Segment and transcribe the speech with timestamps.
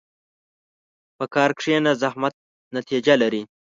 [1.17, 2.33] په کار کښېنه، زحمت
[2.75, 3.41] نتیجه لري.